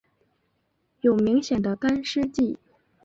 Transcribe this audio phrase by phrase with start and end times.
[1.01, 2.57] 有明显的干湿季。